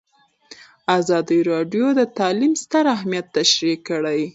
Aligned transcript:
ازادي 0.99 1.39
راډیو 1.51 1.85
د 1.99 2.01
تعلیم 2.17 2.53
ستر 2.63 2.83
اهميت 2.95 3.25
تشریح 3.37 3.77
کړی. 3.87 4.21